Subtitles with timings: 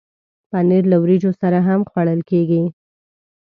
[0.49, 2.61] پنېر له وریجو سره هم خوړل کېږي.